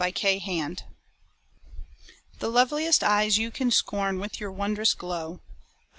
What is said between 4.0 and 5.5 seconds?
with your wondrous glow: O!